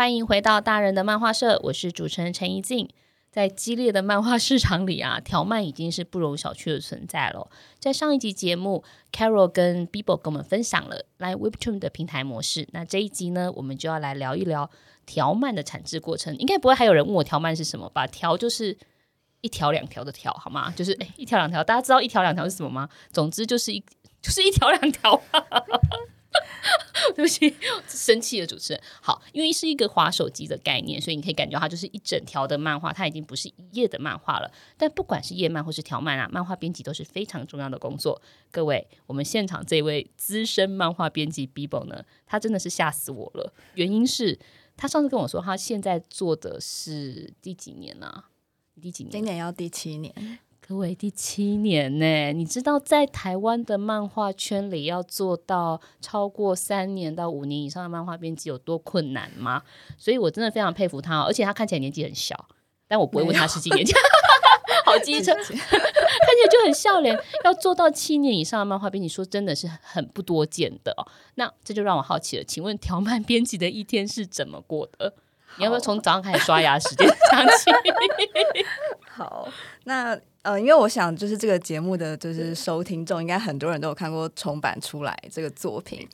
[0.00, 2.88] 欢迎回到大人的漫画社，我是主持人陈怡静。
[3.30, 7.50] 在激烈的漫画市场里啊，条漫已经是不容小觑的存在了。
[7.78, 8.82] 在上一集节目
[9.12, 12.66] ，Carol 跟 Bibo 跟我们分享了 LINE Webtoon 的平台模式。
[12.72, 14.70] 那这一集呢，我们就要来聊一聊
[15.04, 16.34] 条漫的产制过程。
[16.38, 18.06] 应该不会还有人问我条漫是什么吧？
[18.06, 18.78] 条就是。
[19.42, 20.72] 一条两条的条好吗？
[20.74, 22.88] 就是诶，一条两条，大家知道一条两条是什么吗？
[23.12, 23.84] 总之就是一
[24.22, 25.22] 就是一条两条。
[27.16, 27.54] 对不起，
[27.88, 28.82] 生气了主持人。
[29.00, 34.50] 好，因为是一个滑手机的概念，所以你可以感觉它就是一整条的漫画，它已经不是一页的漫画了。
[34.76, 38.20] 但不管是页漫或是条漫啊，漫画编辑都是非常重要的工作。
[38.52, 43.52] 各位，我们现场这位资深漫画编辑 Bibo 呢，他真的是吓死我了。
[43.74, 44.38] 原因是
[44.76, 48.28] 他上次跟我说，他现在做的是第几年呢、啊？
[48.80, 49.10] 第几年？
[49.10, 50.14] 今年要第七年，
[50.70, 52.32] 各位第七年呢？
[52.32, 59.64] 你知道在台湾的漫画圈里要做到超过三年到五年以上的漫画编辑有多困难吗？
[59.98, 62.46] 所以我真的非常佩服他哦，而且他看起来年纪很小，
[62.86, 63.84] 但我不会问他是几年，
[64.86, 67.18] 好机车， 看起来就很笑脸。
[67.42, 71.02] 要做到七年以上的漫画编辑，说真的是很不多见的哦。
[71.34, 75.14] 那这就让我好奇了，请问条漫编辑的一天是怎么过的？
[75.56, 77.72] 你要不要从早上开始刷牙时间讲起？
[79.10, 79.48] 好，
[79.82, 86.08] 那呃，因为我想就是这个节目的就是收听众，应该很多人都有看过重版出来这个作品，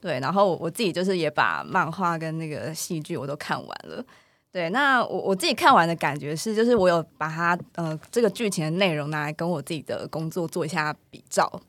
[0.00, 0.18] 对。
[0.20, 4.04] 然后我自己就是也把漫画跟那个戏剧我都看完了，
[4.50, 4.68] 对。
[4.70, 11.60] 那我我自己看完的感觉是，就是我有把它呃这个剧情的内容拿来跟我自己的工作做一下比照，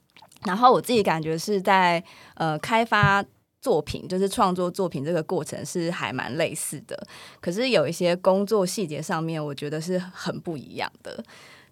[0.45, 2.03] 然后我自己感觉是在
[2.35, 3.23] 呃开发。
[3.61, 6.97] 作品就是创作作品这个过程是还蛮类似的，
[7.41, 11.21] 可是有一些工作细节上面，我觉得是很不一样的。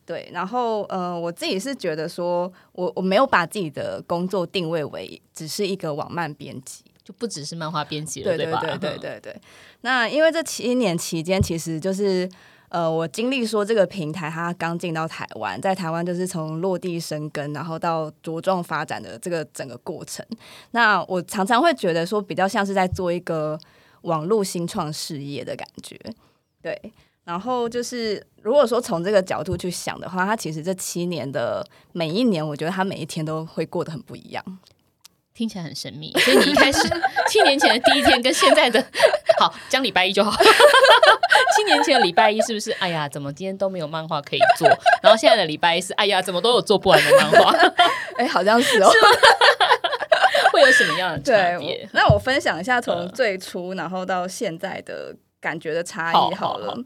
[0.07, 8.59] 对，然后呃，我自己是觉得说，我我没有把自己的工作定位为只是一个网漫编辑，就不只是漫画编辑了，对吧？
[8.61, 9.41] 对对对对对。
[9.81, 12.27] 那因为这七年期间，其实就是。
[12.69, 20.25] 呃，我经历说这个平台它刚进到台湾，在台湾就是从落地生根，然后到茁壮发展的这个整个过程。
[20.71, 23.57] 那我常常会觉得说，比较像是在做一个
[24.01, 25.97] 网络新创事业的感觉，
[26.61, 26.91] 对。
[27.27, 31.61] 然后就是如果说从这个角度去想的话，他其实这七年的
[31.91, 34.41] 每一年，我觉得他每一天都会过得很不一样。
[35.33, 36.79] 听起来很神秘，所以你一开始
[37.27, 38.81] 七年前的第一天跟现在的
[39.37, 40.31] 好讲礼拜一就好。
[41.55, 42.71] 七年前的礼拜一是不是？
[42.79, 44.67] 哎呀，怎么今天都没有漫画可以做？
[45.03, 47.51] 然后现在的礼拜一是，哎呀，怎么都有做不完的漫画？
[48.17, 48.89] 哎，好像是哦。
[50.53, 51.87] 会有什么样的差别？
[51.91, 56.67] 那我分享一下从最初然后到现在的感觉的差异好了。
[56.67, 56.81] 好好好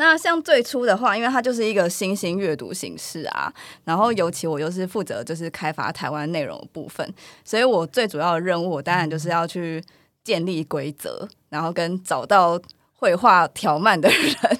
[0.00, 3.52] 那像最初的话，因为它就是一个新兴阅读形式啊，
[3.84, 7.06] 然后尤其我又是负责就是开发台湾内容的部分，
[7.44, 9.84] 所以我最主要的任务，我当然就是要去
[10.24, 12.58] 建立规则，然后跟找到
[12.94, 14.58] 绘画条漫的人。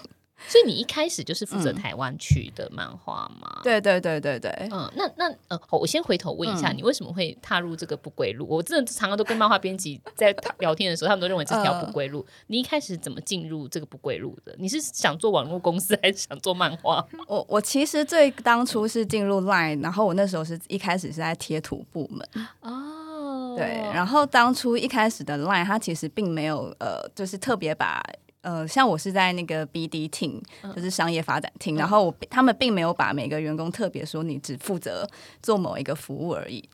[0.49, 3.51] 所以你一开始就是负责台湾区的漫画吗？
[3.57, 3.63] 嗯？
[3.63, 4.51] 对对对对对。
[4.71, 8.47] 嗯，那那呃，我先回头问一下，嗯、你为什么会踏入这个不归路？
[8.49, 12.21] 我真的常常都跟漫画编辑在聊天的时候，他们都认为这是条不归路。
[12.21, 14.55] 呃、你一开始怎么进入这个不归路的？
[14.59, 17.05] 你是想做网络公司，还是想做漫画？
[17.29, 22.29] 我我其实最当初是进入 Line，然后我那时候是一开始是在贴图部门
[22.61, 23.55] 哦。
[23.57, 28.03] 对，然后当初一开始的 Line，它其实并没有呃，就是特别把。
[28.43, 30.41] 呃，像我是在那个 BD team，
[30.75, 35.09] 就是商业发展 team，、嗯、然后我他们并没有把每个员工特别说你只负责
[35.43, 36.69] 做某一个服务而已。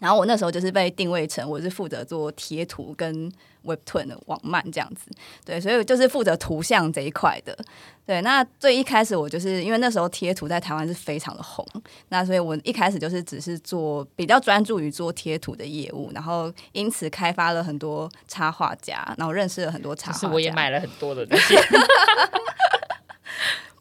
[0.00, 3.30] 然后我那时候就是被定位成我是负责做贴图跟
[3.64, 5.10] Webtoon 的网漫这样子，
[5.44, 7.56] 对，所以我就是负责图像这一块的。
[8.04, 11.64] 对，那最一开始我就是因为那时候贴图在台湾是非常的红，
[12.08, 20.28] 那所以我一开始就是只是做比较专注于做贴图的业务，然后因此开发了很多插画家，然后认识了很多插画家。
[20.28, 21.54] 我也买了很多的东西。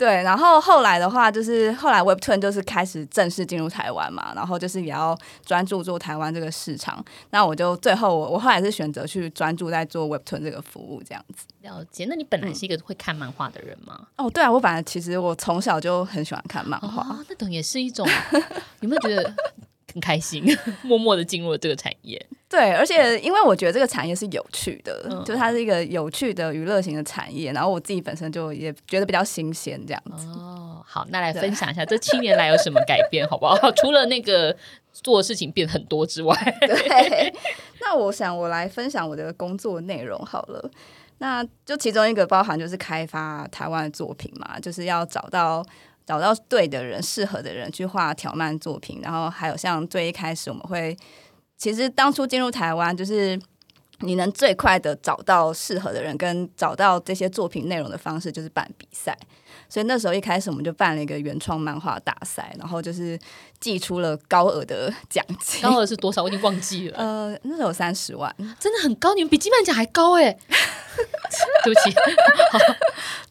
[0.02, 5.16] 对，然后后来的话，就是后来 Webtoon 就是开始正式进入台湾嘛，然后就是也要
[5.46, 7.06] 专注做台湾这个市场。
[7.30, 11.46] 那我就最后我我后来是选择去专注在做 Webtoon 这个服务这样子。
[11.62, 13.96] 了解，那你本来是一个会看漫画的人吗？
[14.16, 17.04] 嗯、哦，对啊，我本来其实我从小就很喜欢看漫画。
[17.04, 18.08] 哦、那等也是一种，
[18.80, 19.32] 有没有觉得
[19.94, 20.46] 很开心，
[20.84, 22.24] 默默的进入了这个产业。
[22.50, 30.28] 对，而且因为我觉得这个产业是有趣的，嗯、就是它是一个有趣的娱乐型的产业，然后我自己本身就也觉得比较新鲜这样子。
[30.28, 33.72] 哦，好，那来分享一下这七年来有什么改变，好不好？
[33.78, 34.56] 除了那个
[34.92, 37.34] 做的事情变很多之外，对。
[37.80, 40.70] 那我想我来分享我的工作内容好了。
[41.20, 45.64] 那就其中一个包含就是开发台湾的作品嘛，就是要找到
[46.06, 50.98] 找到对的人、适合的人去画条漫作品，然后还有像最一开始我们会，
[51.58, 53.40] 其实当初进入台湾就是
[54.00, 59.18] 你能最快的找到适合的人跟找到这些作品内容的方式就是办比赛。
[59.70, 63.18] 所以那时候一开始我们就办了一个原创漫画大赛，然后就是
[63.58, 65.62] 寄出了高额的奖金。
[65.62, 66.24] 高额是多少？
[66.24, 66.98] 我已经忘记了。
[66.98, 69.14] 呃，那时候有三十万，真的很高。
[69.14, 70.38] 你们比金漫奖还高哎！
[71.64, 71.96] 对不起。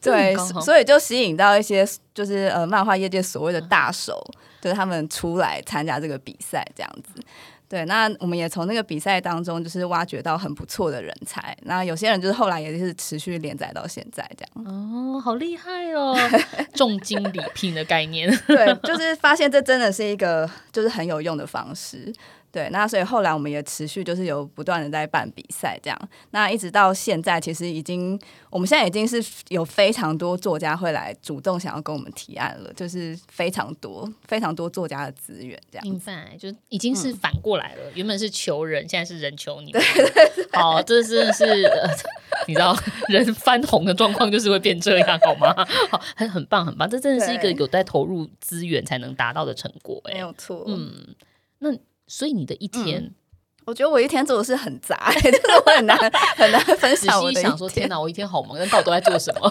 [0.01, 4.19] 对，所以就吸引到一些就是呃漫画业界所谓的大手，
[4.59, 7.21] 就是他们出来参加这个比赛这样子。
[7.69, 11.55] 对，那我们也从那个比赛当中，就是挖掘到很不错的人才。
[11.61, 14.65] 那有些人就是后来也是持续连载到现在这样。
[14.67, 16.13] 哦，好厉害哦！
[16.75, 18.29] 重金礼聘的概念。
[18.45, 22.13] 对，就是发现这真的是一个就是很有用的方式。
[22.51, 26.09] 对，那所以后来我们也持续就是有不断的在办比赛，这样。
[26.31, 28.19] 那一直到现在，其实已经
[28.49, 35.87] 我们现在已经是有非常多作家会来主动想要跟我们提案了，就是非常多非常多作家的资源，这样。
[35.87, 37.83] 明白，就已经是反过来了。
[37.85, 39.71] 嗯、原本是求人，现在是人求你。
[39.71, 40.47] 对对对。
[40.51, 41.89] 好，这真的是、呃、
[42.49, 42.75] 你知道
[43.07, 45.55] 人翻红的状况就是会变这样，好吗？
[45.89, 46.89] 好，很很棒，很棒。
[46.89, 50.65] 这真的是一个有待投入资源才能达到的成果，哎，没有错。
[50.67, 51.15] 嗯，
[51.59, 51.69] 那。
[52.11, 53.15] 所以你的一天，嗯、
[53.63, 55.97] 我觉得我一天做的事很杂，欸， 就是我很难
[56.35, 57.07] 很难分析。
[57.07, 59.49] 我想说，天哪，我一天好忙，但到底都在做什么？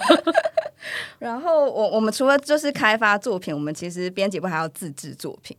[1.18, 5.56] 然后我我们除了就是开发作品，我们其实编辑部还要自制作品，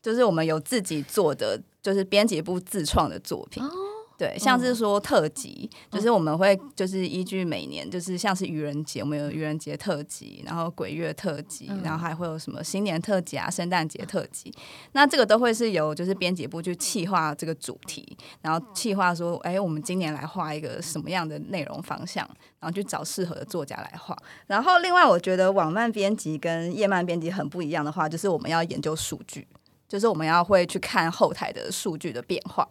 [0.00, 3.60] 就是我们有自己做的，就是编辑部自创的作品。
[3.60, 3.70] 哦
[4.22, 22.24] 对，像是说特辑，嗯、就是我们会就是依据每年，就是像是愚人节，我们有愚人节特辑，然后鬼月特辑，嗯、然后还会有什么新年特辑啊、圣诞节特辑，嗯、那这个都会是由就是编辑部去企划这个主题，然后企划说，哎，我们今年来画一个什么样的内容方向，
[22.60, 24.16] 然后去找适合的作家来画。
[24.46, 29.48] 然后另外，我觉得网漫编辑跟页漫编辑很不一样的话，就是我们要研究数据，
[29.88, 32.68] 就是我们要会去看后台的数据的变化。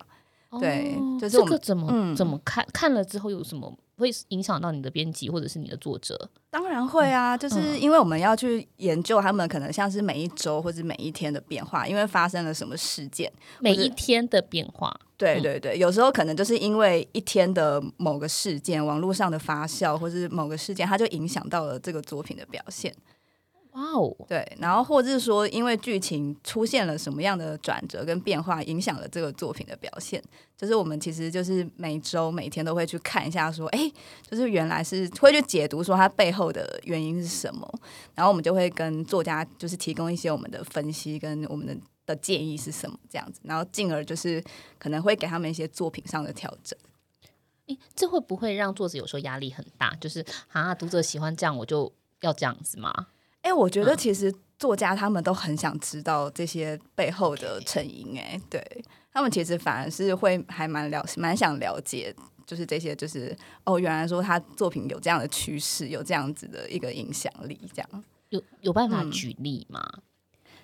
[0.59, 6.29] 对，就是这个怎么、嗯、怎么看看了之后有什么会影响到你的编辑或者是你的作者？
[6.49, 14.93] 当然会啊，就是因为我们要去研究他们可能像是每一周或者每一天的变化，因为发生了什么事件，每一天的变化。
[15.17, 22.93] 对对对，有时候可能就是因为一天的某个事件，网络上的发酵，或是某个事件，它就影响到了这个作品的表现。
[23.71, 30.21] 哇哦，对，然后或者是说，因为剧情出现了什么样的转折跟变化，影响了这个作品的表现。
[30.57, 33.91] 就是我们其实就是每周每天都会去看一下，说，哎，
[34.29, 37.67] 就是原来是会去解读说它背后的原因是什么，
[38.13, 41.75] 然后我们就会跟作家就是提供一些我们的分析跟我们的
[42.05, 44.43] 的建议是什么这样子，然后进而就是
[44.77, 46.77] 可能会给他们一些作品上的调整。
[47.67, 49.95] 诶，这会不会让作者有时候压力很大？
[49.95, 53.07] 就是啊，读者喜欢这样，我就要这样子吗？
[53.41, 58.63] 哎、欸，我觉得其实作家他们都很想知道这些背后的成因，哎，对，
[59.11, 62.15] 他们其实反而是会还蛮了蛮想了解，
[62.45, 68.03] 就是这些，就是哦，原来说他作品有这样的趋势，有这样子的一个影响力，这样。
[68.29, 69.81] 有有办法举例吗？
[69.95, 70.01] 嗯、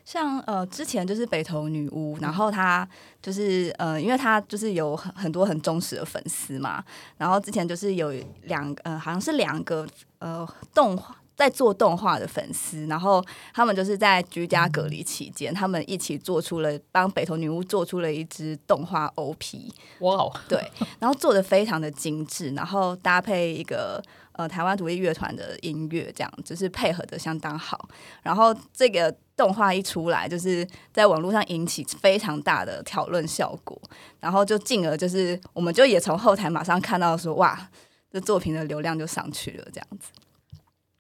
[0.06, 2.88] 像呃，之前就是北投女巫，然后他
[3.22, 6.84] 就是呃，因为他就是有很很多很忠实的粉丝嘛，
[7.18, 9.86] 然后之前就是有两呃，好像是两个
[10.20, 11.20] 呃动画。
[11.38, 19.72] 在做动画的粉丝，然后他们就是在居家隔离期间，他们一起做出了帮北投女巫做出了一支动画 OP。
[20.02, 20.60] 哇哦，对，
[20.98, 27.88] 然后做的非常的精致，然后搭配一个呃台湾独立乐团的音乐，这样就是配合的相当好。
[28.24, 33.80] 然后这个动画一出来，就是在网络上引起非常大的讨论效果，
[34.20, 37.70] 然后就进而就是我们就也从后台马上看到说，哇，
[38.12, 40.10] 这作品的流量就上去了，这样子。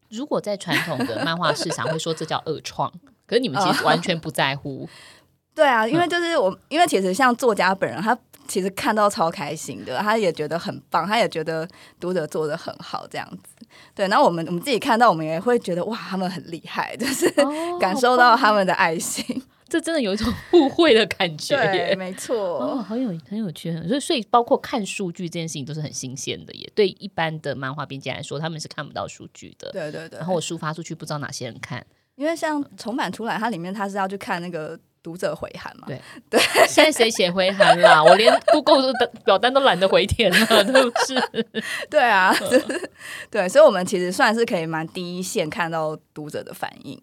[0.10, 2.92] 如果在传统的漫画市场会说这叫恶创，
[3.28, 4.88] 可是你们其实完全不在乎。
[5.54, 11.68] 对啊，因为就是我，因为其实像作家本人，他其实看到超开心的，他也觉得很棒，他也觉得
[12.00, 13.66] 读者做的很好，这样子。
[13.96, 17.28] 对，然后我们我们自己看到，我们也会觉得哇，他们很厉害，就是
[17.80, 19.26] 感受到他们的爱心。
[19.70, 26.72] 这真的有一种互惠的感觉耶，对，没错，哦，很有很有趣，所以所以包括看数据这件事情都是很新鲜的耶。
[26.74, 30.18] 对一般的漫画编辑来说，他们是看不到数据的，对对对。
[30.20, 34.80] 然后我抒发出去，不知道哪些人看，因为像重版出来，它里面它是要去看那个。
[35.04, 35.88] 读者回函嘛。
[35.88, 38.04] 对 对，现在谁写回函啦？
[38.04, 41.48] 我连 Google 的表单都懒得回填了， 对不是？
[41.90, 42.36] 对啊，
[43.32, 47.00] 对，所以我们其实算是可以蛮第一线看到读者的反应，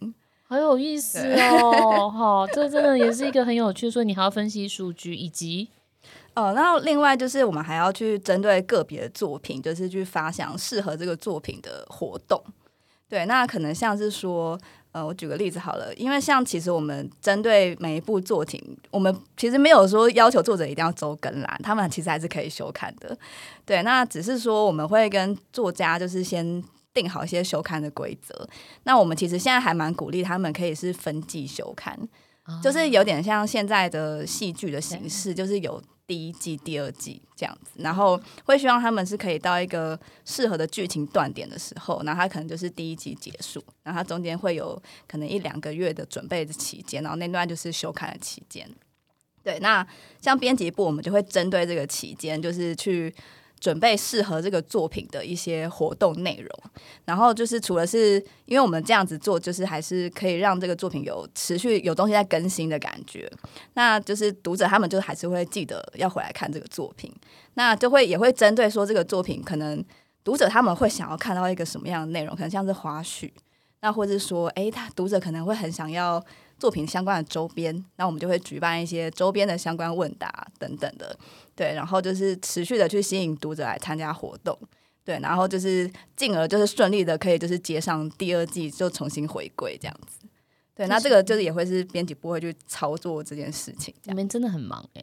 [0.47, 2.11] 很有意思哦。
[2.11, 5.69] 好，这真的也是一个 很有趣，所以你还要分析数据以及。
[6.35, 12.43] 哦，然后另外就是我们还要去针对个别的作品，就是去发想适合这个作品的活动。
[13.09, 14.59] 对，那可能像是说，
[14.91, 18.61] 呃，我举个例子好了，因为像其实我们针对每一部作品，
[18.91, 23.17] 我们其实没有说要求作者一定要周更啦，他们其实还是可以休刊的。
[23.65, 26.61] 对，那只是说我们会跟作家就是先
[26.95, 28.49] 定好一些休刊的规则。
[28.85, 31.99] 那我们其实现在还蛮鼓励他们可以是分季休刊，
[32.47, 35.83] 哦，就是有点像现在的戏剧的形式，就是有。
[36.07, 48.69] 第一季、第二季这样子，然后会希望他们是可以到一个适合的剧情断点的时候，然后他可能就是第一季结束，然后他中间会有可能一两个月的准备的期间，然后那段就是休刊的期间。
[49.43, 49.87] 对，那
[50.21, 53.11] 像编辑部，我们就会针对这个期间，就是去。
[53.65, 56.51] 准备适合这个作品的一些活动内容，
[57.07, 63.27] 然后就是除了是因为我们这样子做，就是还是可以让这个作品有持续有东西在更新的感觉。
[63.73, 67.11] 那就是读者他们就还是会记得要回来看这个作品，
[67.55, 69.83] 那就会也会针对说这个作品可能
[70.23, 73.33] 读者他们会想要看到一个什么样的内容，可能像是花絮，
[73.81, 76.23] 那或者是说，诶，他读者可能会很想要。
[76.59, 81.17] 作品相关的周边，那我们就会举办一些周边的相关问答等等的，
[81.55, 84.59] 对，然后就是持续的去吸引读者来参加活动，
[85.05, 90.27] 对，然后就是进而就是顺利的可以就是接上第二季就重新回归这样子，
[90.75, 93.95] 对，那这个就是也会是编辑部会去操作这件事情。
[94.05, 95.03] 你们真的很忙哎、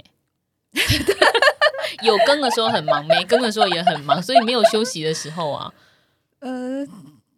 [0.73, 5.71] 欸， 有更的时候很忙，没更的时候也很忙，所以没有休息的时候啊，
[6.39, 6.85] 呃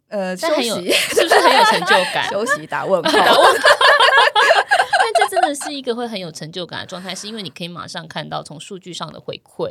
[0.10, 2.30] 呃，但很有 是不是很有成就感？
[2.32, 3.10] 休息打问号。
[5.00, 9.70] 但这真的是一个会很有成就感的状态，是因为你可以马上看到从数据上的回馈，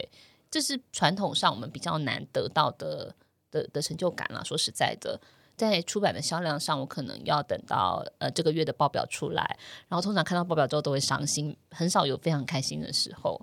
[0.51, 3.15] 这是传统上我们比较难得到的
[3.51, 4.43] 的的成就感啦。
[4.45, 5.21] 说实在的，
[5.57, 13.41] 在出版的销量上，我可能要等到呃这个月的报表出来，然后通常看到报表之后都会伤心，很少有非常开心的时候。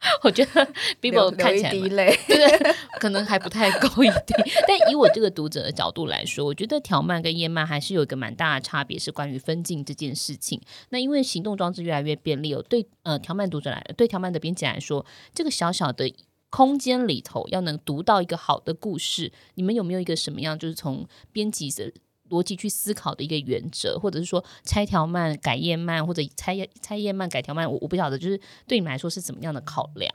[0.24, 0.66] 我觉得
[1.00, 4.48] Bibo 看起来滴泪，对，可能还不太够一点。
[4.66, 10.60] 但以我这个读者的角度来说，我觉得条漫跟页漫还是有一个蛮大的差别，是关于分镜这件事情。
[10.88, 15.04] 那因为行动装置越来越便利，哦，对呃条漫读者来，对条漫的编辑来说，
[15.34, 16.10] 这个小小的
[16.48, 21.92] 空间里头要能读到一个好的故事，你们有没有一个什么样，就是从编辑的
[22.30, 30.10] 逻辑去思考的一个原则，或者是说拆条漫改页漫，或者拆拆页漫改条漫，我我不晓得，就是对你们来说是怎么样的考量？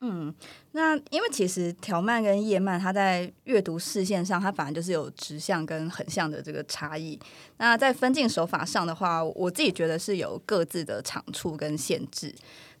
[0.00, 0.32] 嗯，
[0.72, 7.18] 那因为其实条漫跟页漫，它在阅读视线上，它反而就是有直向跟横向的这个差异。
[7.56, 12.32] 那在分镜手法上的话，我自己觉得是有各自的长处跟限制。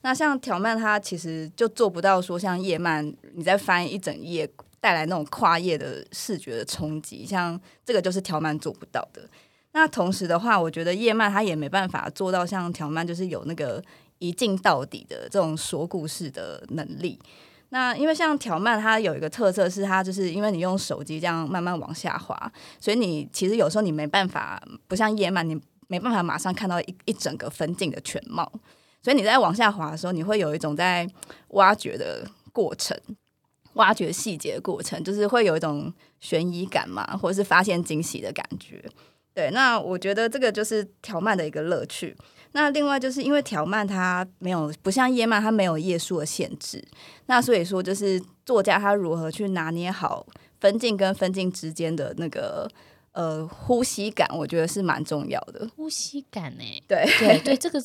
[0.02, 4.48] 那像条漫，它其实就做不到说像页漫，你在翻一整页。
[4.80, 9.28] 带来那种跨页的视觉的冲击，像这个就是条漫做不到的。
[9.72, 13.82] 那同时的话，我觉得叶漫它也没办法做到像条漫，就是有那个
[14.18, 17.18] 一镜到底的这种说故事的能力。
[17.68, 28.50] 那因为像条漫，它有一个特色是它就是因为你用手机这样慢慢往下滑，所以你其实有时候你没办法，不像叶漫，你没办法马上看到一一整个分镜的全貌。
[29.02, 31.06] 所以你在往下滑的时候，你会有一种在
[31.48, 32.98] 挖掘的过程。
[33.78, 38.84] 挖掘细节的过程，就是会有一种悬疑感嘛，或者是发现惊喜的感觉。
[39.34, 42.16] 对，那我觉得这个就是条漫的一个乐趣。
[42.52, 46.82] 那另外就是因为条漫它没有不像页漫，它没有页数的限制。
[47.26, 50.26] 那所以说，就是作家他如何去拿捏好
[50.58, 52.68] 分镜跟分镜之间的那个
[53.12, 55.70] 呃呼吸感，我觉得是蛮重要的。
[55.76, 56.82] 呼吸感呢、欸？
[56.88, 57.78] 对对对，这个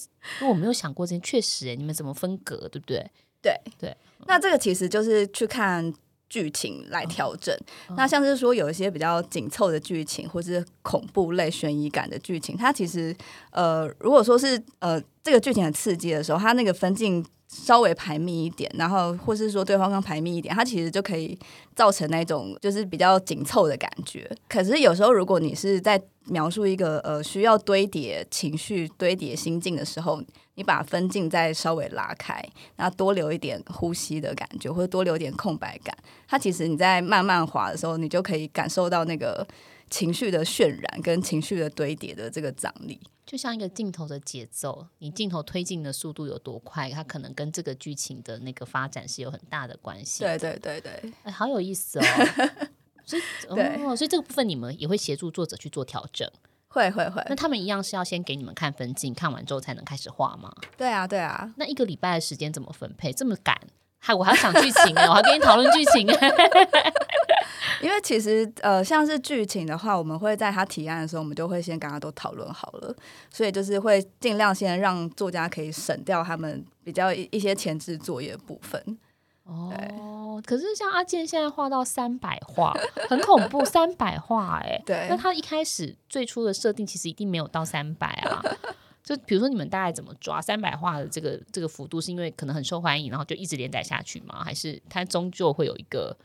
[0.48, 3.06] 我没有想过这，确实哎，你们怎么分隔，对不对？
[3.44, 3.96] 对对。
[4.26, 5.94] 那这个其实就是去看
[6.30, 7.56] 剧情来调整。
[7.98, 13.16] 那像是说有一些比较紧凑的剧情，或是恐怖类、悬疑感的剧情，它其实
[13.52, 21.38] 呃，如果说是呃这个剧情很刺激的时候，它那个分镜稍微排密一点，然后或是说对方刚排密一点，它其实就可以
[21.76, 24.28] 造成那种就是比较紧凑的感觉。
[24.48, 30.20] 可是有时候如果你是在描述一个呃需要堆叠情绪、堆叠心境的时候，
[30.56, 32.44] 你把分镜再稍微拉开，
[32.76, 39.48] 然后多留一点呼吸的感觉，或者多留一点空白感，它其实你在慢慢滑的时候，你就可以感受到那个
[39.90, 50.24] 情绪的渲染跟情绪的堆叠的这个张力，就像一个镜头的节奏，你镜头推进的速度有多快，它可能跟这个剧情的那个发展是有很大的关系。
[50.24, 52.04] 对对对对，哎，好有意思哦。
[53.06, 56.30] 所以，哦，所以这个部分你们也会协助作者去做调整。
[56.74, 57.24] 会会会。
[57.30, 60.52] 那他们一样是要先给你们看分镜，看完之后才能开始画吗？
[60.76, 61.54] 对啊对啊。
[61.58, 63.14] 那一个礼拜的时间怎么分配？
[63.14, 63.56] 这么赶？
[64.00, 66.08] 还我还要想剧情哎，我还跟你讨论剧情。
[67.82, 72.96] 因为其实呃，像是剧情的话，我们会在他提案的时候，我们就会先跟他都讨论好了，
[73.30, 78.98] 所以就是会尽量先让作家可以省掉他们比较一些前置作业的部分。
[79.44, 82.74] 哦，可是像阿健现在画到三百画，
[83.10, 84.82] 很恐怖，三百画哎。
[84.86, 88.42] 对，那他一开始最初的设定其实一定没有到三百啊。
[89.04, 94.42] 就比如说你们大概怎么抓三百画的这个这个幅度，是因为可能很受欢迎，然后就一直连载下去吗？
[94.44, 96.16] 还是它终究会有一个？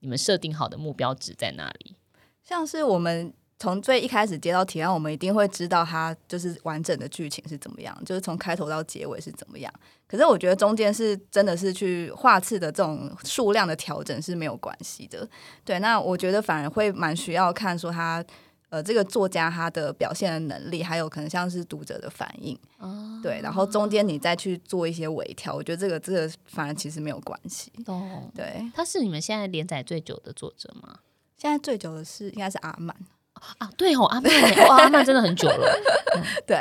[0.00, 1.96] 你们设定好的目标值在那里？
[2.42, 9.72] 像是我们从最一开始接到提案，我们一定会知道它就是完整的剧情是怎么样，就是从开头到结尾是怎么样。
[10.06, 15.28] 可是我觉得中间是真的是去画次的这种数量的调整是没有关系的。
[15.64, 18.24] 对，那我觉得反而会蛮需要看说他。
[18.70, 27.70] 呃，这个作家他的表现的能力，还有可能像是读者的反应，哦、对，然后中间你再去做一些微调，我觉得这个这个反而其实没有关系。
[27.86, 30.98] 哦，对，他是你们现在连载最久的作者吗？
[31.36, 32.96] 现在最久的是应该是阿曼
[33.58, 34.32] 啊，对哦，阿曼，
[34.66, 35.80] 哦、阿曼真的很久了，
[36.16, 36.56] 嗯、 对、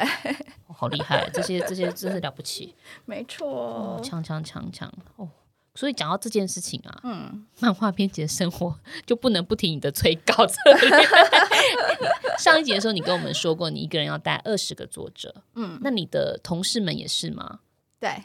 [0.68, 2.76] 哦，好厉害，这些这些真是了不起，
[3.06, 5.30] 没错，强强强强哦。
[5.76, 10.90] 所以讲到这件事情啊，嗯，漫画编辑的生活就不能不提你的催稿策略。
[12.38, 17.60] 上一集的时候，你跟我们说过，你一个人要带二十个作者，嗯，那你的同事们也是吗？
[18.00, 18.24] 对。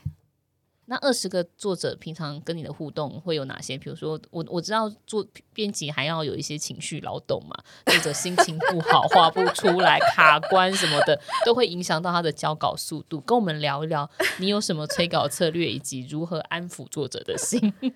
[0.90, 3.76] 那二十个作者平常跟你的互动会有哪些？
[3.76, 7.54] 比如说，我我知道做编辑还要有一些情绪劳动嘛，
[7.84, 13.20] 作者心情不好画不出来，卡关什么的，都会影响到他的交稿速度。
[13.20, 17.70] 跟我们聊一聊，你有什么催稿策略，以及如何安抚作者的心？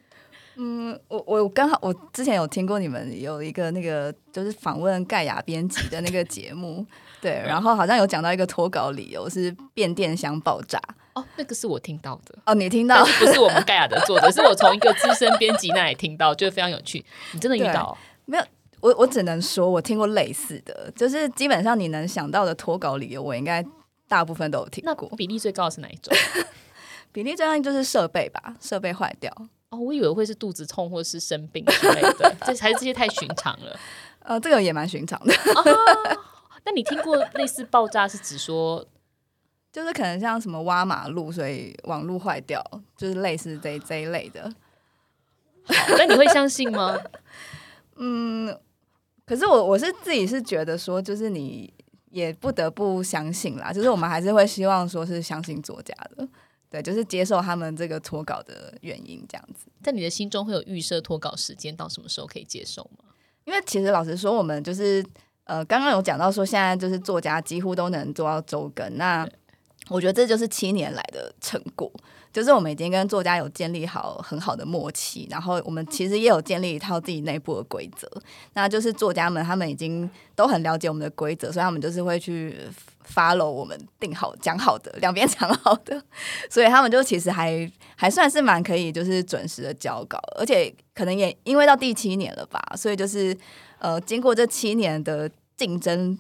[0.57, 6.87] 嗯，我我刚好我之前有听过你们有一个那个就是访问盖亚编辑的那个节目，
[7.23, 10.79] 对，然后好像有讲到一个脱稿理由是变电箱爆炸。
[11.15, 17.05] 哦，那个是我听到的哦，你听到不是我们盖亚的作者， 是我从一个资深编辑那里听到，觉得非常有趣。
[17.33, 17.97] 你真的遇到？
[18.25, 18.45] 没有，
[18.81, 23.63] 我我只能说我听过类似的，就是基本上你能想到的脱稿理由，我应该
[24.09, 25.09] 大部分都有听过。
[25.11, 26.17] 那比例最高的是哪一种？
[27.13, 29.31] 比例最高就是设备吧，设备坏掉。
[29.69, 33.79] 哦，我以为会是肚子痛或是生病之类的， 这还是这些太寻常了。
[34.21, 35.35] 呃，这个也蛮寻常的。
[35.35, 36.19] 哦，
[36.65, 38.83] 那你听过类似爆炸是指说？
[39.73, 42.63] 就是可能像什么挖马路，所以网路坏掉，
[42.95, 44.53] 就是类似这这一类的。
[45.97, 46.95] 那你会相信吗？
[47.97, 48.55] 嗯，
[49.25, 51.73] 可是我我是自己是觉得说，就是你
[52.11, 56.29] 也不得不相信啦，就是我们还是会希望说是相信作家的，
[56.69, 59.67] 对，就是接受他们这个脱稿的原因这样子。
[59.83, 63.05] 在你的心中会有预设脱稿时间到什么时候可以接受吗？
[63.45, 65.03] 因为其实老实说，我们就是
[65.45, 69.27] 呃刚刚有讲到说，现在就是作家几乎都能做到周更，那。
[69.89, 71.91] 我觉得这就是七年来的成果，
[72.33, 78.09] 就是我们已经跟作家有建立好很好的默契，然后我们其实也有建立一套自己内部的规则。
[78.55, 82.57] 那就是作家们他们已经都很了解我们的规则，所以他们就是会去
[83.13, 86.01] follow 我们定好讲好的两边 讲好的，
[86.49, 93.37] 所以他们就其实还还算是蛮可以，就是准时的交稿，而且可能也因为到第七年了吧，所以就是
[93.81, 96.17] 呃经过这七年的竞争。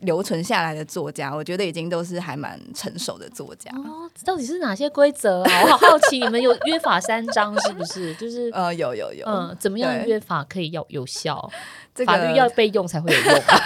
[0.00, 3.70] 留存下来的作家，我觉得已经都是还蛮成熟的作家。
[3.76, 5.62] 哦，到底是哪些规则啊？
[5.64, 8.14] 我好好奇，你们有约法三章是不是？
[8.16, 11.50] 就是呃，有有有，嗯，怎么样约法可以要有效？
[11.94, 13.60] 这个法律要被用才会有用啊。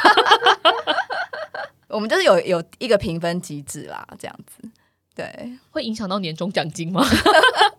[1.88, 4.68] 我们就是有有一个评分机制啦，这样子，
[5.14, 7.02] 对，会影响到年终奖金吗？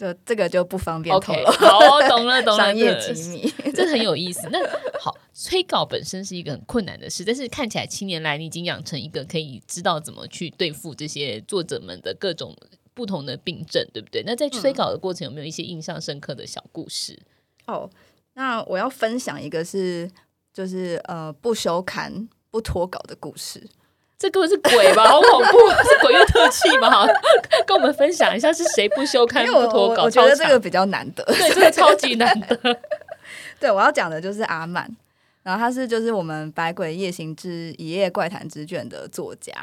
[0.00, 1.40] 这这个就不方便透露。
[1.40, 4.48] Okay, 好，懂了，懂了， 商业机密， 这很有意思。
[4.50, 4.58] 那
[4.98, 12.56] 好，催稿本身是一个很困难的事，但是看起来七年来你已经养成一个可以知道怎么去对付这些作者们的各种
[12.94, 14.22] 不同的病症，对不对？
[14.24, 17.20] 那在催稿的过程有没有一些印象深刻的小故事？
[17.66, 17.90] 嗯、哦，
[18.32, 20.10] 那我要分享一个是，
[20.54, 23.68] 就是呃，不修刊不脱稿的故事。
[24.20, 25.58] 这根本是鬼吧，好恐怖！
[25.70, 27.06] 是鬼月特辑吗？
[27.66, 30.02] 跟我们分享一下是谁不修刊不脱稿？
[30.02, 32.78] 我觉得这个比较难得，对， 这个超级难得。
[33.58, 34.86] 对，我要讲的就是阿曼，
[35.42, 39.54] 然后他是就是我们《百鬼夜行之一夜怪谈之卷》的作家，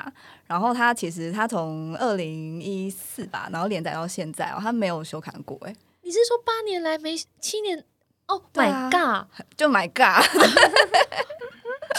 [0.48, 5.56] 然后他其实他从二零一四吧，然后连载到现在哦，他没有休刊过。
[5.68, 7.84] 哎，你是说八年来没七年？
[8.28, 10.26] 哦，My God，就 My God。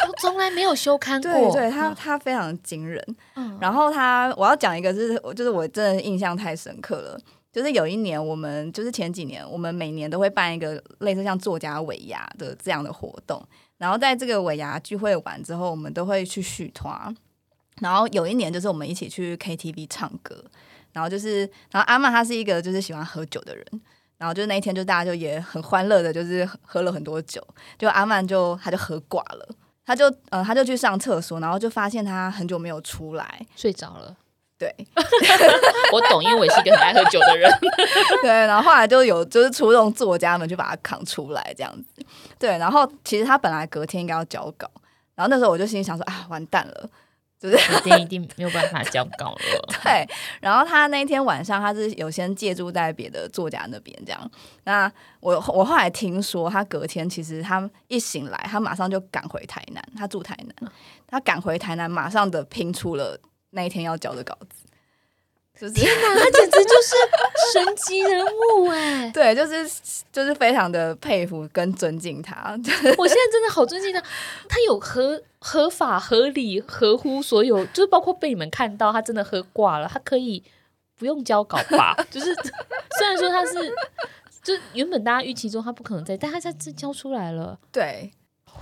[0.01, 3.05] 从从来没有休刊过，对，对他他非常惊人。
[3.35, 7.21] 嗯、然后他我要讲一个是，就是我真的印象太深刻了。
[7.51, 13.43] 就是有一年，我们就是前几年，我们每年都会办一个类似像作家尾牙的这样的活动。
[13.79, 17.17] 然后在这个尾牙聚会完之后，我们都会去续团。
[17.81, 20.45] 然后有一年，就是我们一起去 KTV 唱歌。
[20.93, 23.65] 然后就是，然后阿曼他是一个就是喜欢喝酒的人。
[24.19, 27.41] 然后就那一天，就大家就也很欢乐的，就是喝了很多酒。
[27.79, 29.49] 就阿曼就他就喝挂了，
[29.89, 34.15] 他就呃他就去上厕所，然后就发现他很久没有出来，睡着了。
[34.59, 34.75] 对，
[35.93, 37.51] 我懂，因为我也是一个很爱喝酒的人。
[38.21, 42.05] 对，然后后来就有就是出动作家们去把他扛出来，这样子。
[42.39, 44.69] 对，然后其实他本来隔天应该要交稿，
[45.15, 46.91] 然后那时候我就心里想说啊，完蛋了，
[47.39, 49.79] 就是时间一定没有办法交稿了。
[49.85, 50.07] 对，
[50.41, 54.31] 然后他那一天晚上他是有先借住在别的作家那边，这样。
[54.65, 60.73] 那我我后来听说，他隔天其实他一醒来，他马上就赶回台南，他住台南，
[61.07, 63.19] 他赶回台南，马上的拼出了。
[63.51, 64.67] 那一天要交的稿子，
[65.61, 66.95] 就是、天哪，他简直就是
[67.53, 69.11] 神级人物哎！
[69.15, 69.69] 对，就是
[70.13, 72.53] 就是非常的佩服跟尊敬他。
[72.97, 74.01] 我现在真的好尊敬他，
[74.49, 80.43] 他有合合法、合理、合乎所有，就是包括被你们看到，他真的喝挂了，他可以
[80.97, 81.97] 不用交稿吧？
[82.09, 83.75] 就是虽然说他是，
[84.43, 88.13] 就原本大家预期中他不可能在，但他在这交出来了，对。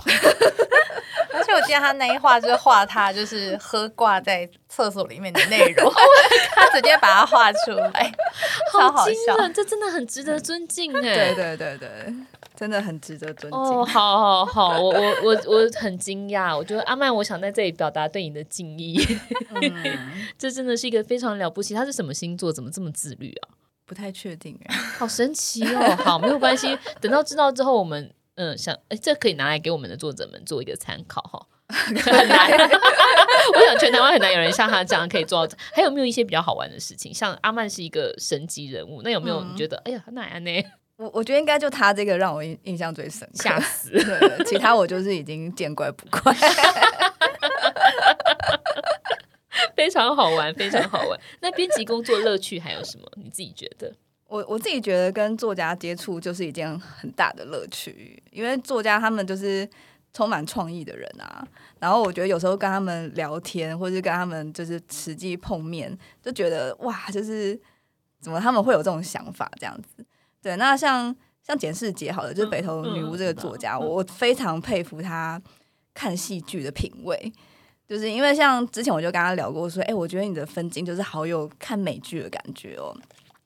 [1.33, 5.93] 而且我记得他那一画就是画他就是喝挂在厕所里面的内容，
[6.57, 8.13] 他直接把它画出来，
[8.73, 9.49] 好好笑。
[9.55, 11.03] 这真的很值得尊敬哎！
[11.03, 12.15] 对对对对，
[12.57, 13.61] 真的很值得尊敬。
[13.61, 18.99] 哦，好好好，我我我我很惊讶，我觉得阿曼，我想在这里表达对你的敬意。
[19.51, 21.75] 嗯、 这真的是一个非常了不起。
[21.75, 22.51] 他是什么星座？
[22.53, 23.53] 怎么这么自律啊？
[23.85, 25.97] 不太确定哎，好神奇哦。
[26.03, 28.11] 好，没有关系，等到知道之后我们。
[28.37, 31.47] 嗯，想哎，这可以拿来给我们的作者们做一个参考哈。
[31.69, 32.49] 很难，
[33.55, 35.57] 我想全台湾很难有人像他这样可以做到。
[35.75, 37.13] 还有没有一些比较好玩的事情？
[37.13, 39.77] 像阿曼是一个神级人物，那有没有你觉得？
[39.79, 40.65] 嗯、哎呀，很难呢。
[40.97, 43.91] 我我觉得应该就他这个让我印印象最深刻，吓死。
[43.91, 46.33] 对，其他我就是已经见怪不怪。
[49.75, 51.19] 非常好玩，非常好玩。
[51.41, 53.11] 那编辑工作乐趣还有什么？
[53.17, 53.93] 你自己觉得？
[54.29, 59.69] 我我自己觉得跟作家接触就是一件很大的乐趣，因为作家他们就是
[60.13, 61.47] 充满创意的人啊。
[61.79, 67.59] 然后我觉得有时候跟他们聊天，或者是跟他们就是实际碰面，就觉得哇，就是
[68.21, 70.05] 怎么他们会有这种想法这样子。
[70.43, 75.41] 对，那像像简世杰好了，就是北投女巫这个作家，我我非常佩服他
[75.95, 77.33] 看戏剧的品味，
[77.87, 82.97] 就是因为像之前我就跟他聊过，说，哎，我觉得你的分镜就是好有看美剧的感觉哦。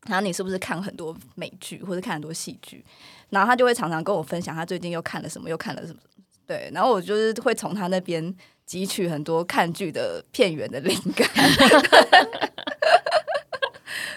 [0.06, 2.84] 然后你是不是看很多美剧或者看很多戏剧？
[3.28, 5.98] 然后他就会常常跟我分享他最近又看了什么，又看了什么。
[6.46, 8.34] 对，然后我就是会从他那边
[8.68, 11.28] 汲取很多看剧的片源的灵感。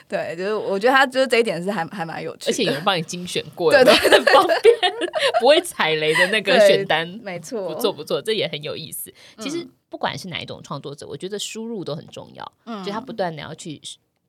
[0.09, 4.75] 对，就是我觉得他就是这一点是还还蛮有趣的，而且有人帮你精选过的，对对，很 方便，
[5.39, 9.11] 不会踩雷的那个选单，没错，不错不错，这也很有意思。
[9.39, 13.81] 其实不管是哪一种创作者，我觉得输入都很重要，嗯，就他不断的要去。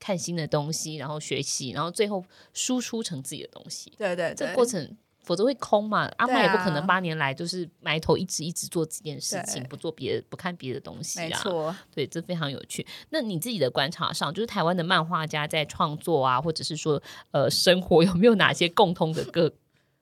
[0.04, 3.90] 看新的东西，然后学习，然后最后输出成自己的东西。
[3.96, 6.06] 对对，对，这个过程否则会空嘛。
[6.18, 11.24] 阿曼也不可能八年来就是埋头一直一直做这件事情，不做别的，不看别的东西啊。
[11.24, 12.86] 没错，对，这非常有趣。
[13.08, 19.50] 那你自己的观察上，就是台湾的漫画家在创作啊，或者是说呃生活，有没有哪些共通的个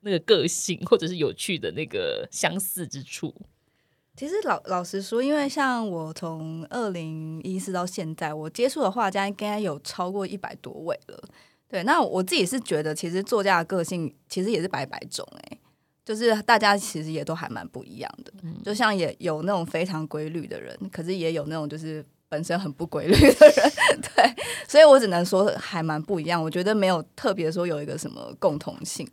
[0.01, 3.33] 那个个性，或者是有趣的那个相似之处？
[4.23, 11.21] 其实老老实说，因为像我从二零一四到现在，我接触的画家应该有超过一百多位了。
[11.69, 15.59] 对，那我自己是觉得，其实作家的个性其实也是百百种哎，
[16.05, 18.33] 就是大家其实也都还蛮不一样的。
[18.65, 23.73] 就像也有那种非常规律的人，可是也有那种就是本身很不规律的人。
[24.15, 24.35] 对，
[24.69, 26.41] 所以我只能说还蛮不一样。
[26.41, 29.05] 我觉得没有特别说有一个什么共同性。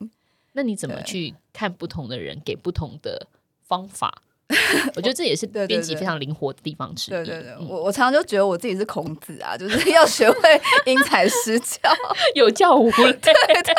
[0.53, 3.25] 那你怎么去看不同的人给不同的
[3.63, 4.21] 方法？
[4.95, 7.13] 我觉得这也是编辑非常灵活的地方之一。
[7.13, 11.77] 对对对，我我常常就觉得我自己是孔子啊，就是 要学会因材施教，
[12.33, 13.13] 有教无类。
[13.13, 13.73] 对对，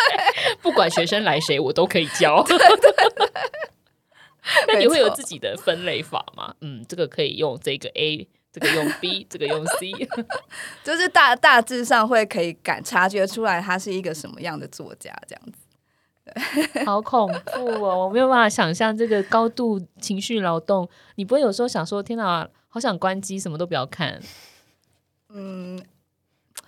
[0.63, 2.43] 不管学生来谁，我都可以教。
[2.45, 2.77] 对对
[3.17, 3.31] 对。
[4.69, 6.55] 那你会有自己的分类法吗？
[6.61, 9.93] 嗯，这个可以用这个 A，这个用 B，这个用 C，
[10.83, 15.59] 就是大大致上会可以感察觉出来他是一个什么样的作家这样子。
[16.87, 18.07] 好恐怖哦！
[18.07, 20.89] 我没有办法想象这个高度情绪劳动。
[21.17, 24.21] 你不会有时候想说：“天哪，好想关机，什么都不要看。”
[25.33, 25.81] 嗯，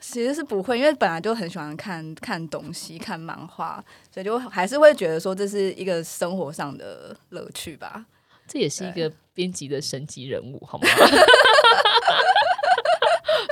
[0.01, 8.07] 其实是不会，因为本来就很喜欢看看东西、看漫画，所以就还是会觉得说这是一个生活上的乐趣吧。
[8.47, 10.87] 这也是一个编辑的神级人物，好吗？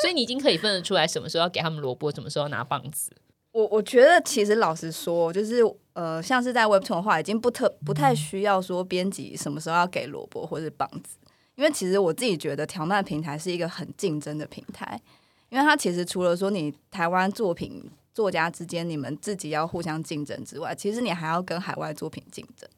[0.01, 3.13] 所以你已经可以分得出来，什么时候要给他们萝卜，什么时候要拿棒子。
[3.53, 5.61] 我我觉得其实老实说，就是
[5.93, 11.19] 呃，像是在 Webtoon 的话，已经不特不太需要说编辑什么时候要给萝卜或者棒子，
[11.57, 15.01] 因为其实我自己觉得条漫平台是一个很竞争的平台，
[15.49, 17.83] 因为它其实除了说你台湾作品
[18.15, 22.69] 作家之间你们自己要互相竞争之外，其实你还要跟海外作品竞争。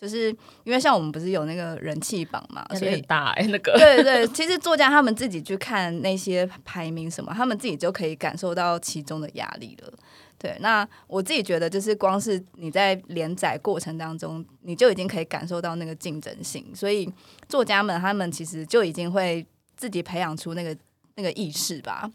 [0.00, 0.30] 就是
[0.62, 9.92] 因为像我们不是有那个人气榜嘛，所以很大哎、欸，那个对对，其实作家他们自己去看那些排名什么，他们自己就可以感受到其中的压力了。
[10.38, 17.12] 对，那我自己觉得，就是光是你在连载过程当中，你就已经可以感受到那个竞争性，所以
[17.48, 19.44] 作家们他们其实就已经会
[19.76, 20.76] 自己培养出那个
[21.16, 22.08] 那个意识吧。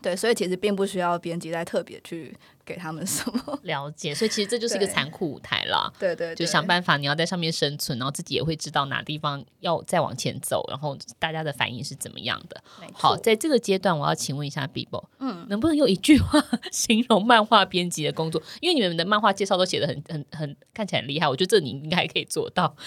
[0.00, 2.34] 对，所以其实并不需要编辑再特别去
[2.70, 5.92] 给他们什么 了解，所以其实这就是一个残酷舞台啦。
[5.98, 12.62] 对对，对，就想办法，你要在上面生存，然后自己也会知道哪地方要再往前走，然后大家的反应是怎么样的。
[12.92, 18.40] 好，在这个阶段，我要请问一下 Bibo，嗯，能不能用一句话形容漫画编辑的工作？
[18.60, 22.76] 因为你们的漫画介绍都写的很很很看起来很厉害，我觉得这你应该可以做到。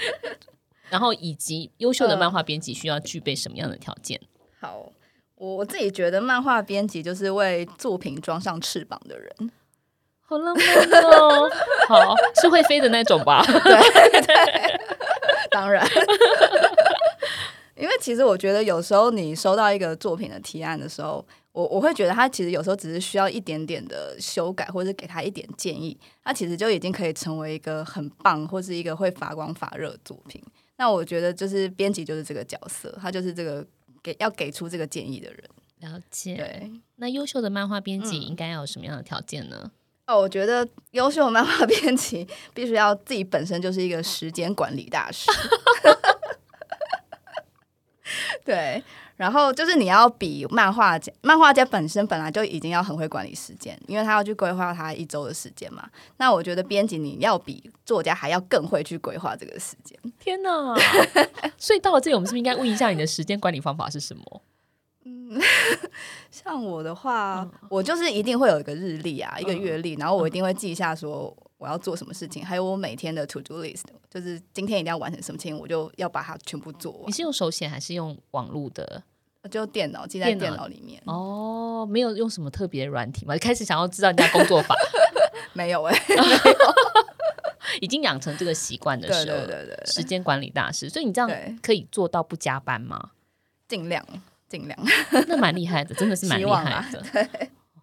[0.90, 4.20] 然后以及优秀的漫画编辑需要具备什么样的条件？
[4.60, 4.92] 呃、好。
[5.40, 9.50] 我我自己觉得，漫画编辑就是为作品装上翅膀的人，
[10.20, 11.50] 好浪漫哦！
[11.88, 13.42] 好，是会飞的那种吧？
[13.46, 14.80] 对对，
[15.50, 15.82] 当然。
[17.74, 30.42] 因为其实我觉得，有时候你收到一个作品的提案的时候，我我会觉得他其实有时候只是需要一点点的修改，或者是给他一点建议，他其实就已经可以成为一个很棒，或是一个会发光发热的作品。
[30.76, 33.66] 那我觉得，就是编辑就是这个角色，他就是这个。
[34.02, 35.44] 给要给出这个建议的人，
[35.80, 36.34] 了解。
[36.36, 39.60] 对，那优秀的漫画编辑应该要有什么样的条件呢？
[39.64, 39.70] 嗯。
[40.06, 45.30] 哦，我觉得优秀的漫画编辑必须要自己本身就是一个时间管理大师。
[48.44, 48.82] 对。
[49.20, 55.86] 然后就是你要比漫画家，漫画家本身本来就已经要很会管理时间，因为他要去规划他一周的时间嘛。
[56.16, 59.94] 那我觉得编辑你要比作家还要更会去规划这个时间。
[60.18, 60.74] 天哪！
[61.58, 64.42] 所以到了这里，我们是不是应该问一下你的时间管理方法是什么？
[65.04, 65.38] 嗯，
[66.32, 77.02] 像我的话，嗯，我就是一定会有一个日历啊，一个月历，然后我一定会记一下说我要做什么事情，还有我每天的 to do list，就是今天一定要完成什么事情，我就要把它全部做完。
[77.06, 79.02] 你是用手写还是用网络的？
[79.48, 83.34] 就电脑记在电脑里面哦，没有用什么特别的软体吗？
[83.38, 84.74] 开始想要知道人家工作法，
[85.54, 86.16] 没有哎、欸，
[87.80, 91.30] 已经养成这个习惯的时候，对对对对，时间管理大师，所以你这样
[91.62, 93.12] 可以做到不加班吗？
[93.66, 94.04] 尽量
[94.48, 94.78] 尽量，
[95.26, 97.02] 那蛮厉害的，真的是蛮厉害的。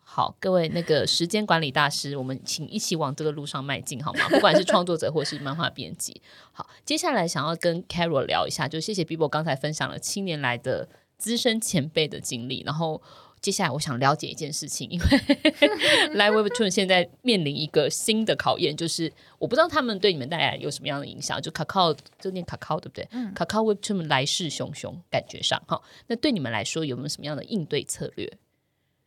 [0.04, 4.30] 好，各位那个时间管理大师，我们请一起往这个路上迈进好吗？
[4.30, 10.88] 不管是创作者或是漫画编辑，好，接下来想要跟 Carol 聊一下，就谢谢 Bibo 刚才分享了七年来的。
[11.18, 13.02] 资深前辈的经历，然后
[13.40, 15.06] 接下来我想了解一件事情，因为
[16.18, 21.42] Live Webtoon 现在面临一个新的考验，就是我不知道他们对你们带来有什么样的影响。
[21.42, 23.08] 就 Kakao 就念 Kakao 对不对？
[23.12, 28.32] 嗯，Kakao Webtoon 来势汹汹，感觉上哈，那对你们来说有没有什么样的应对策略？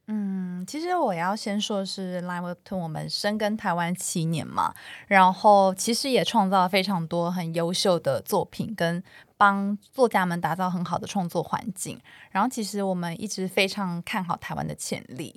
[0.06, 4.74] 嗯，其实我要先说是 Live Webtoon，我们深耕台湾七年嘛，
[5.06, 9.02] 然后其实也创造了非常多很优秀的作品跟。
[9.40, 11.98] 帮作家们打造很好的创作环境，
[12.30, 15.34] 然后其实我们一直非常看好台湾的潜力。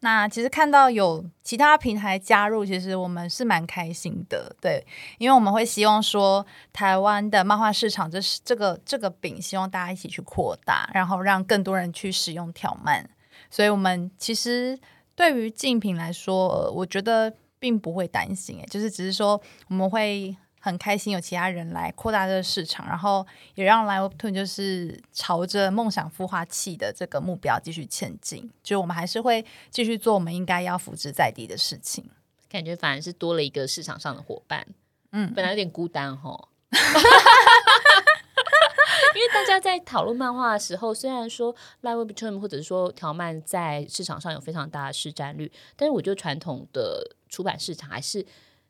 [0.00, 13.08] 那其实看到有其他平台加入，其实我们是蛮开心的，对，因为我们会希望说台湾的漫画市场，这是这个这个饼，希望大家一起去扩大，然后让更多人去使用条漫。
[13.48, 14.78] 所以，我们其实
[15.14, 20.36] 对于竞品来说，呃，我觉得并不会担心，诶，就是只是说我们会。
[20.66, 23.24] 很开心有其他人来扩大这个市场，然后
[23.54, 28.50] 也让 Live Webtoon 就是朝着梦想孵化器的这个目标继续前进。
[28.64, 32.10] 就我们还是会继续做我们应该要扶植在地的事情。
[32.48, 34.66] 感觉反而是多了一个市场上的伙伴。
[35.12, 36.48] 嗯，本来有点孤单哈。
[39.14, 48.26] 因为大家在讨论漫画的时候，虽然说 Live Webtoon 或者是说条漫在市场上有非常大的市占率，但是我觉得传统的出版市场还是。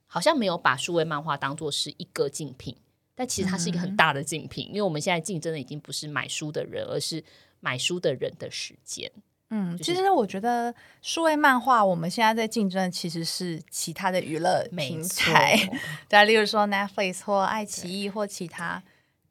[0.07, 2.77] 好像没有把数位漫画当做是一个竞品，
[3.14, 7.23] 但其实它是一个很大的竞品，嗯、因为我们现在竞争的已经不是买书的人，而是
[7.61, 9.11] 买书的人的时间。
[9.51, 15.57] 嗯，其实我觉得数位漫画我们现在在竞争的其实是其他的娱乐平台，
[16.09, 18.83] 对，例如说 Netflix 或爱奇艺或其他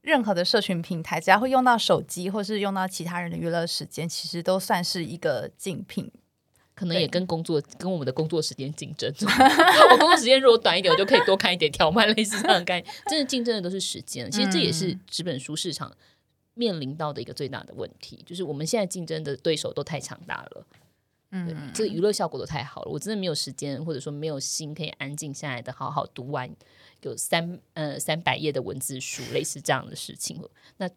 [0.02, 6.10] 任何的社群平台，只要会用到手机或是用到其他人的娱乐时间，其实都算是一个竞品。
[6.76, 9.12] 可能也跟工作跟我们的工作时间竞争，
[9.92, 12.94] 我工作时间如果短一点，我就可以多看一点条漫类似这样的概念。
[13.08, 15.96] 真的竞争的都是时间，其实这也是纸本书市场
[16.54, 20.68] 面临到的一个最大的问题，就是我们现在竞争的对手都太强大了。
[21.32, 26.50] 嗯，这个娱乐效果都太好了，我真的没有时间，或者说没有心可以安静下来的好好读完
[27.02, 30.42] 有三呃三百页的文字书，类似这样的事情。
[30.78, 30.90] 那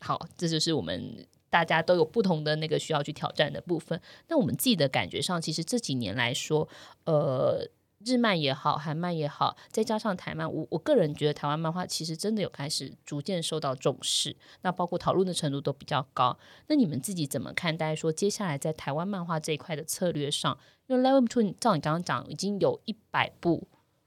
[0.00, 4.00] 好，这就是我们大家都有不同的那个需要去挑战的部分。
[4.28, 6.68] 那我们自己的感觉上，其实这几年来说，
[7.04, 7.68] 呃。
[8.06, 16.38] 日漫也好，韩漫也好，再加上台漫，我我个人觉得台湾漫画其实真的有开始逐渐受到重视，那包括讨论的程度都比较高。
[16.68, 20.56] 那你们自己怎么看待说接下来在台湾漫画这一块的策略上？
[20.86, 23.66] 因为 Live Webtoon 照你刚刚讲，已经有一百部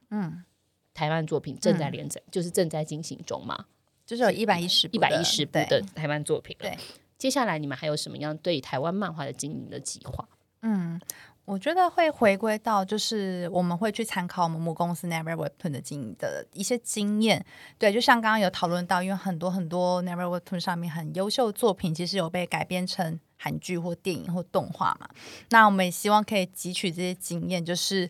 [0.10, 0.45] 嗯
[0.93, 3.65] 台湾作品正在连载，嗯、就是正在进行中嘛，
[4.06, 6.56] 就是有一百一十一百一十部的台湾作品。
[6.58, 6.77] 对，
[7.22, 10.28] 接下来你们还有什么样对台湾漫画的经营的计划？
[10.64, 11.00] 嗯。
[11.46, 17.44] 我觉得会回归到，就是我们会去参考我们母公司 Never Webtoon 的经营的一些经验。
[17.78, 25.10] 对，就像刚刚有讨论到，因为很多很多 Never Webtoon 上面很优秀的作品，其实有被改编成韩剧或电影或动画嘛。
[25.50, 28.10] 那我们也希望可以汲取这些经验，就是。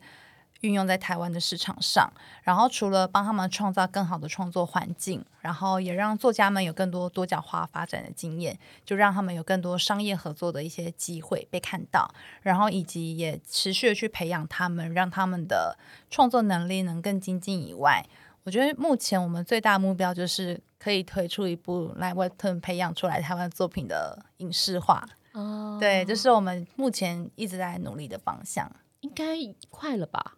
[0.62, 2.12] 运用在台湾的市场上，
[2.43, 15.78] 然后除了帮他们创造更好的创作环境，然后也让作家们有更多多角化发展的经验，就让他们有更多商业合作的一些机会被看到，然后以及也持续的去培养他们，让他们的
[16.10, 18.06] 创作能力能更精进以外，
[18.43, 25.08] 我觉得目前我们最大目标就是可以推出一部 LINE WEBTOON 培养出来台湾作品的影视化。
[25.34, 28.69] 哦，对，这是我们目前一直在努力的方向，
[29.00, 29.26] 应该
[29.69, 30.34] 快了吧？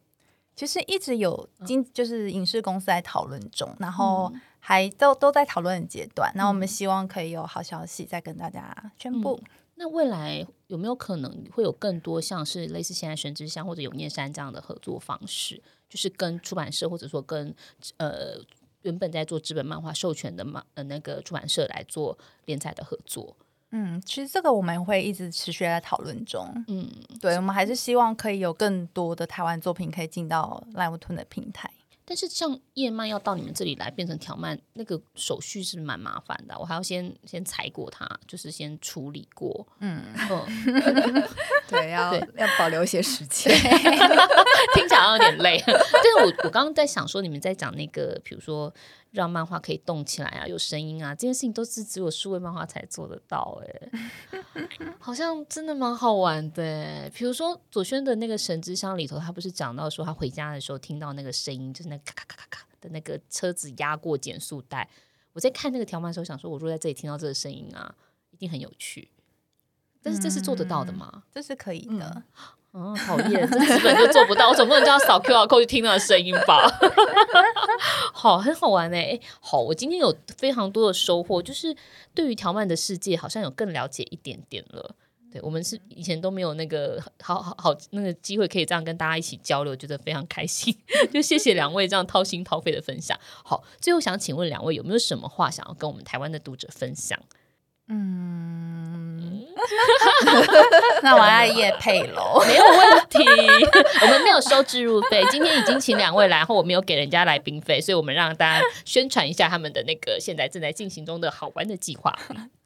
[0.56, 6.32] 其实一直有经就是影视公司在讨论中，然后还都都在讨论的阶段。
[6.36, 9.40] 那我们希望可以有好消息再跟大家宣布。
[9.44, 15.62] 嗯，那未来有没有可能会有更多像是类似现在玄之香或者永念山这样的合作方式？
[15.90, 17.54] 就是跟出版社或者说跟
[17.98, 18.38] 呃
[18.82, 23.36] 原本在做纸本漫画授权的漫呃那个出版社来做连载的合作？
[23.76, 26.48] 嗯，其实这个我们会一直持续在讨论中。
[26.68, 26.88] 嗯，
[27.20, 31.68] 对，我们还是希望可以有更多的台湾作品可以进到 LINE WEBTOON 的平台。
[32.06, 39.66] 但是像页漫要到你们这里来变成条漫，那个手续是蛮麻烦的，我还要先先裁过它，就是先处理过。
[39.80, 41.24] 嗯，嗯
[41.68, 43.52] 对，要对要保留一些时间，
[44.76, 45.64] 听起来有点累。
[45.66, 48.72] 但是我我刚刚在想说，你们在讲那个，比如说。
[49.14, 53.92] 让漫画可以动起来啊，有声音啊，这件事情都是只有数位漫画才做得到哎，
[55.00, 57.08] 好像真的蛮好玩的。
[57.14, 64.90] 比如说左轩的那个《神之箱》里头，他不是讲到说他回家的时候听到那个声音，就是那咔咔咔咔咔的那个车子压过减速带。
[65.34, 67.94] 我在看那个条漫的时候，想说我如果在这里听到这个声音啊，
[68.32, 69.12] 一定很有趣。
[70.02, 71.12] 但是这是做得到的吗？
[71.14, 72.12] 嗯、这是可以的。
[72.16, 72.24] 嗯
[72.76, 74.50] 嗯，讨厌，这 基本就做不到。
[74.50, 76.68] 我总不能叫他扫 QR code 去听那个声音吧？
[78.12, 79.20] 好，很好玩哎。
[79.40, 81.76] 好，我今天有非常多的收获，就是
[82.16, 84.96] 对于条漫的世界，好像有更了解一点点了。
[85.32, 90.76] 对，我们是以前都没有那个好好好那个机会可以这样跟大家一起交流，觉得非常开心。
[91.14, 93.16] 就谢谢两位这样掏心掏肺的分享。
[93.44, 97.20] 好，最后想请问两位有没有什么话想要跟我们台湾的读者分享？
[97.90, 99.46] 嗯，
[101.04, 103.24] 那我要业配喽，没有问题。
[104.02, 112.18] 我们没有收置入费，今天已经请两位来，然后我没有给人家来宾费，所以我们让大家宣传一下他们的那个现在正在进行中的好玩的计划。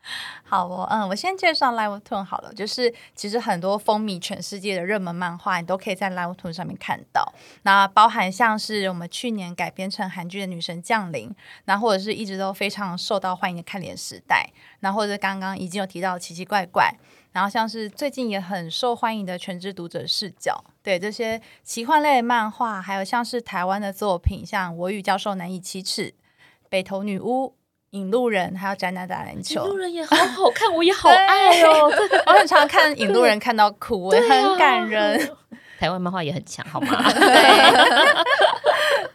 [0.44, 7.34] 好哦，嗯，我先介绍 Live t o n 好了，就是其实很多风靡全世界的热门漫画，你都可以在 Live t o n 上面看到。
[7.64, 11.30] 那包含像是我们去年改编成韩剧的《女神降临》，
[11.66, 16.96] 那或者是一直都非常受到欢迎的《看脸时代》，那或者刚刚已经有提到《奇奇怪怪》，
[17.34, 26.04] 然后像是最近也很受欢迎的《全知读者视角》，对这些奇幻类漫画，还有像是台湾的作品，像《我与教授难以启齿》、
[26.70, 27.50] 《北投女巫》。
[27.98, 31.92] 引路人还有宅男打篮球，引路人也好好看，我也好 爱哦。
[32.28, 35.36] 我很常看引路人 看到哭，也很感人。
[35.80, 37.04] 台湾漫画也很强，好吗？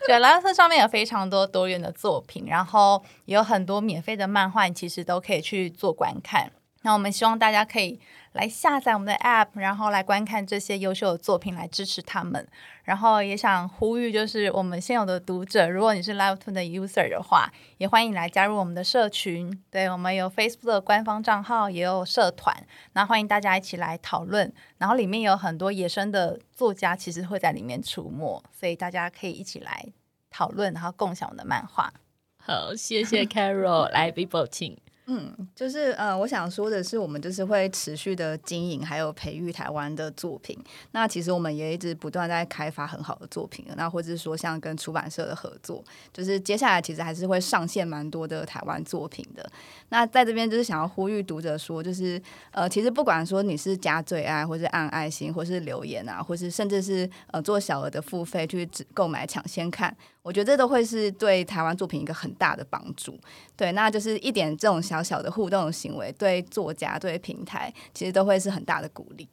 [0.06, 6.50] 对，LINE WEBTOON 上面有非常多多元的作品，然后也有很多免费的漫画，你其实都可以去做观看。
[6.82, 7.98] 那我们希望大家可以
[8.32, 12.46] 来下载我们的 App，然后来观看这些优秀的作品，来支持他们。
[12.84, 19.62] 然后也想呼吁，就是我们现有的读者，如果你是 LiveToon 的 user 的话，也欢迎来加入我们的社群。
[19.70, 22.56] 对，我们有 Facebook 的官方账号，也有社团，
[22.94, 24.52] 那欢迎大家一起来讨论。
[24.78, 29.86] 然后里面有很多野生的作家，其实会在里面出没，所以大家可以一起来
[30.30, 31.92] 讨论，然后共享我们的漫画。
[32.38, 34.76] 好，谢谢 Carol 来 Bibo 请。
[35.14, 40.58] 嗯，就是呃，我想说的是，我们就是会持续的经营，还有培育台湾的作品。
[40.92, 43.66] 那其实我们也一直不断在开发很好的作品。
[43.76, 45.84] 那或者是说，像跟出版社的合作，
[46.14, 49.46] 就是接下来其实还是会上线蛮多的台湾作品的。
[49.90, 52.20] 那在这边就是想要呼吁读者说，就是
[52.52, 59.94] 呃，其实不管说你是加最爱，或是按爱心，或是留言啊，或是甚至是呃做小额的付费去购买抢先看。
[60.22, 63.18] 我觉得这都会是对台湾作品一个很大的帮助，
[63.56, 69.28] 对，那就是一点这种小小的互动行为，对作家、对平台，其实都会是很大的鼓励。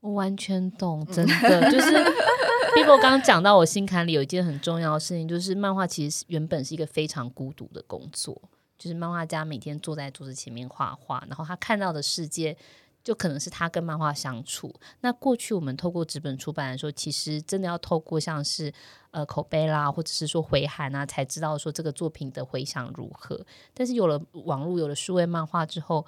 [0.00, 1.92] 我完全懂，真的就是
[2.74, 8.42] Bibo 刚刚讲到，我心坎里有一件很重要的事情，就是漫画其实原本是一个非常孤独的工作，
[8.76, 12.56] 就是漫画家每天坐在桌子前面画画，然后他看到的世界。
[13.04, 14.74] 就可能是他跟漫画相处。
[15.02, 18.72] 那过去我们透过纸本出版的时候，其实真的要透过像是
[19.10, 23.44] 呃口碑啦，或者是说回函啊，才知道说这个作品的回响如何。
[23.74, 26.06] 但是有了网络，有了数位漫画之后，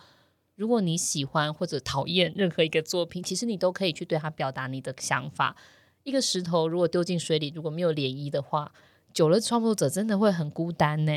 [0.54, 5.54] 如果你喜欢或者讨厌任何一个作品，其实你都可以去对他表达你的想法。
[6.02, 8.72] 一个石头如果丢进水里，如果没有涟漪的话，
[9.12, 11.12] 久了创作者真的会很孤单呢。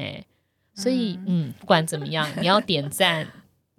[0.74, 3.28] 所以嗯，不管怎么样，你要点赞。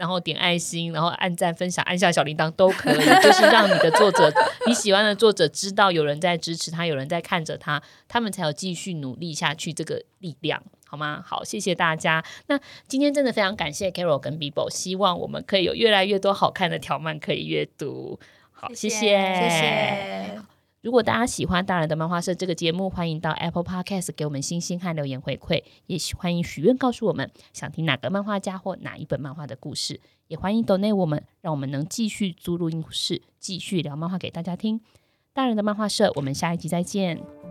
[0.01, 4.32] 然后点爱心，然后按赞、分享、按下小铃铛都可以， 就是让你的作者、
[4.66, 11.22] 你喜欢的作者知道有人在支持他，有人在看着他，他们才有继续努力下去这个力量，好吗？
[11.26, 12.24] 好，谢谢大家。
[12.46, 18.18] 那今天真的非常感谢 Carol 跟 Bibo，希望我们可以有越来越多好看的条漫可以阅读。
[18.53, 20.59] 好，谢谢，谢谢。
[20.82, 34.80] 如果大家喜欢大人的漫画社这个节目，欢迎到 Apple Podcast 给我们星星和留言回馈，也欢迎许愿告诉我们想听哪个漫画家或哪一本漫画的故事，也欢迎 donate 我们，让我们能继续租录音室，继续聊漫画给大家听。
[35.34, 37.49] 大人的漫画社，我们下一集再见。